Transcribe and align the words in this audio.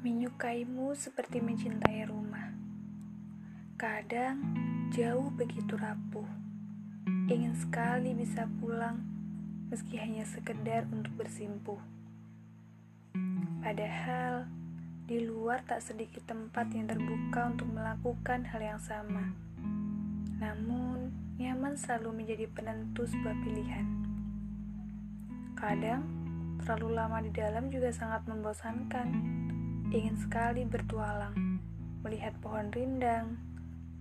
Menyukaimu 0.00 0.96
seperti 0.96 1.44
mencintai 1.44 2.08
rumah. 2.08 2.56
Kadang 3.76 4.40
jauh 4.96 5.28
begitu 5.28 5.76
rapuh. 5.76 6.24
Ingin 7.28 7.52
sekali 7.60 8.16
bisa 8.16 8.48
pulang, 8.64 9.04
meski 9.68 10.00
hanya 10.00 10.24
sekedar 10.24 10.88
untuk 10.88 11.20
bersimpuh. 11.20 11.76
Padahal 13.60 14.48
di 15.04 15.20
luar 15.20 15.60
tak 15.68 15.84
sedikit 15.84 16.24
tempat 16.24 16.72
yang 16.72 16.88
terbuka 16.88 17.52
untuk 17.52 17.68
melakukan 17.68 18.48
hal 18.48 18.62
yang 18.64 18.80
sama. 18.80 19.36
Namun, 20.40 21.12
nyaman 21.36 21.76
selalu 21.76 22.24
menjadi 22.24 22.48
penentu 22.48 23.04
sebuah 23.04 23.36
pilihan. 23.44 23.84
Kadang, 25.60 26.08
terlalu 26.64 26.88
lama 26.96 27.20
di 27.20 27.28
dalam 27.36 27.68
juga 27.68 27.92
sangat 27.92 28.24
membosankan 28.24 29.40
ingin 29.90 30.14
sekali 30.22 30.62
bertualang, 30.62 31.58
melihat 32.06 32.30
pohon 32.38 32.70
rindang, 32.70 33.34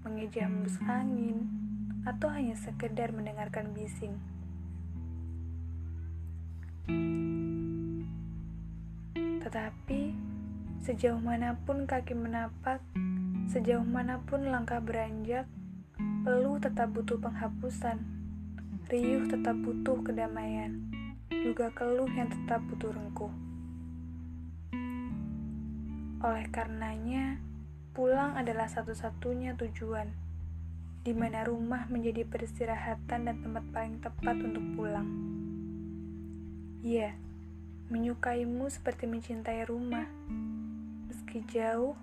mengejah 0.05 0.45
hembus 0.45 0.77
angin, 0.85 1.49
atau 2.05 2.29
hanya 2.29 2.53
sekedar 2.53 3.09
mendengarkan 3.09 3.73
bising. 3.73 4.21
Tetapi, 9.41 10.13
sejauh 10.85 11.17
mana 11.17 11.57
pun 11.65 11.89
kaki 11.89 12.13
menapak, 12.13 12.85
sejauh 13.49 13.81
mana 13.81 14.21
pun 14.29 14.45
langkah 14.45 14.77
beranjak, 14.77 15.49
peluh 16.21 16.61
tetap 16.61 16.93
butuh 16.93 17.17
penghapusan, 17.17 17.97
riuh 18.93 19.25
tetap 19.25 19.57
butuh 19.65 20.05
kedamaian, 20.05 20.85
juga 21.33 21.73
keluh 21.73 22.09
yang 22.13 22.29
tetap 22.29 22.61
butuh 22.69 22.93
rengkuh. 22.93 23.48
Oleh 26.19 26.51
karenanya, 26.51 27.39
pulang 27.95 28.35
adalah 28.35 28.67
satu-satunya 28.67 29.55
tujuan, 29.55 30.11
di 30.99 31.15
mana 31.15 31.47
rumah 31.47 31.87
menjadi 31.87 32.27
peristirahatan 32.27 33.23
dan 33.23 33.39
tempat 33.39 33.63
paling 33.71 34.03
tepat 34.03 34.35
untuk 34.43 34.63
pulang. 34.75 35.07
Ya, 36.83 37.15
menyukaimu 37.87 38.67
seperti 38.67 39.07
mencintai 39.07 39.63
rumah. 39.63 40.11
Meski 41.07 41.39
jauh, 41.47 41.95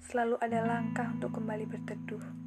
selalu 0.00 0.40
ada 0.40 0.64
langkah 0.64 1.12
untuk 1.12 1.36
kembali 1.36 1.68
berteduh. 1.68 2.43